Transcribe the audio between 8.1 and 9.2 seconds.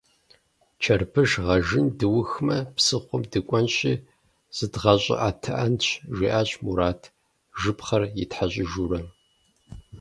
итхьэщыжурэ.